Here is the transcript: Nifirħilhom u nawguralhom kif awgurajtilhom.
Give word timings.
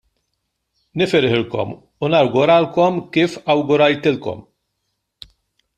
Nifirħilhom 1.01 1.75
u 2.07 2.09
nawguralhom 2.15 2.97
kif 3.19 3.37
awgurajtilhom. 3.55 4.41